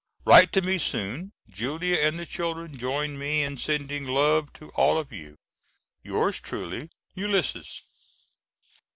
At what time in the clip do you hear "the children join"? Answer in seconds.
2.17-3.19